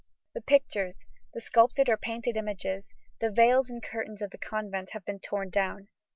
[0.33, 1.05] The pictures,
[1.35, 2.87] the sculptured or painted images,
[3.19, 5.89] the veils and curtains of the convent, have been torn down.